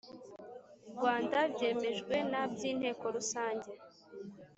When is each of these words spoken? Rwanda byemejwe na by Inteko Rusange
Rwanda 0.91 1.37
byemejwe 1.53 2.15
na 2.31 2.43
by 2.51 2.61
Inteko 2.71 3.05
Rusange 3.15 3.71